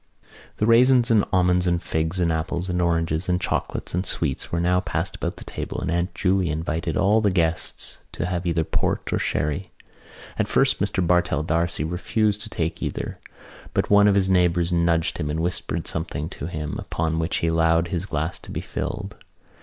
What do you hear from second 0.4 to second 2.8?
The raisins and almonds and figs and apples